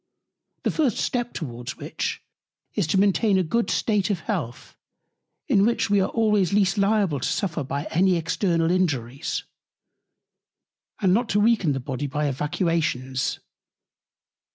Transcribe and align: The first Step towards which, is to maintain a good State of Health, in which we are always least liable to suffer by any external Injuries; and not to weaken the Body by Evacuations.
The 0.63 0.71
first 0.71 0.97
Step 0.97 1.31
towards 1.31 1.77
which, 1.77 2.23
is 2.73 2.87
to 2.87 2.97
maintain 2.99 3.37
a 3.37 3.43
good 3.43 3.69
State 3.69 4.09
of 4.09 4.21
Health, 4.21 4.75
in 5.47 5.63
which 5.63 5.91
we 5.91 6.01
are 6.01 6.09
always 6.09 6.53
least 6.53 6.75
liable 6.79 7.19
to 7.19 7.27
suffer 7.27 7.63
by 7.63 7.83
any 7.91 8.15
external 8.15 8.71
Injuries; 8.71 9.43
and 11.01 11.13
not 11.13 11.29
to 11.29 11.39
weaken 11.39 11.73
the 11.73 11.79
Body 11.79 12.07
by 12.07 12.25
Evacuations. 12.25 13.41